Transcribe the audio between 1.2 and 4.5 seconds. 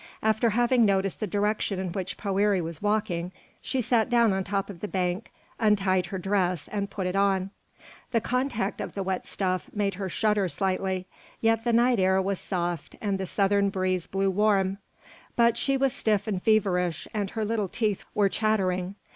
direction in which Poëri was walking, she sat down on